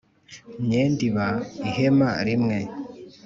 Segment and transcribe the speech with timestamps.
[0.65, 1.27] Myenda iba
[1.69, 2.57] ihema rimwe